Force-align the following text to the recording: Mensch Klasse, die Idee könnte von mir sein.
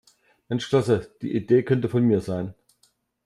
Mensch 0.49 0.67
Klasse, 0.67 1.15
die 1.21 1.31
Idee 1.35 1.61
könnte 1.61 1.87
von 1.87 2.01
mir 2.03 2.21
sein. 2.21 2.55